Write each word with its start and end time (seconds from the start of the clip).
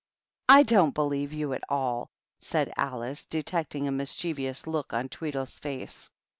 "I 0.49 0.63
don't 0.63 0.95
believe 0.95 1.31
you 1.31 1.53
at 1.53 1.61
all," 1.69 2.09
said 2.39 2.73
Alice, 2.75 3.27
detect 3.27 3.75
ing 3.75 3.87
a 3.87 3.91
mischievous 3.91 4.65
look 4.65 4.93
on 4.93 5.09
Tweedle's 5.09 5.59
face. 5.59 6.09